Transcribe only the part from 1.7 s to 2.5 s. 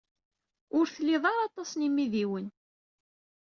n yimidiwen.